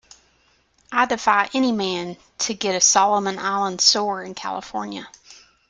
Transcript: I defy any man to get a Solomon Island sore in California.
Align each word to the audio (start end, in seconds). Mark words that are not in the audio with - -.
I 0.91 1.05
defy 1.05 1.47
any 1.53 1.71
man 1.71 2.17
to 2.39 2.55
get 2.55 2.73
a 2.73 2.81
Solomon 2.81 3.37
Island 3.37 3.81
sore 3.81 4.23
in 4.23 4.33
California. 4.33 5.07